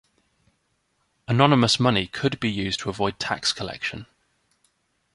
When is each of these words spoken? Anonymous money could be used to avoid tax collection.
Anonymous 1.27 1.79
money 1.79 2.07
could 2.07 2.39
be 2.39 2.49
used 2.49 2.79
to 2.79 2.89
avoid 2.89 3.19
tax 3.19 3.53
collection. 3.53 4.07